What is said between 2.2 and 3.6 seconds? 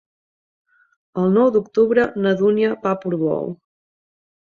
na Dúnia va a Portbou.